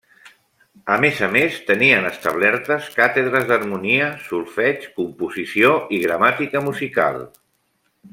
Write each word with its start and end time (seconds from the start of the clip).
A 0.93 0.95
més 1.03 1.19
a 1.27 1.27
més, 1.33 1.57
tenia 1.67 1.99
establertes 2.11 2.87
càtedres 2.95 3.45
d'harmonia, 3.51 4.07
solfeig, 4.31 4.89
composició 4.97 5.75
i 5.99 6.01
gramàtica 6.07 6.65
musical. 6.71 7.21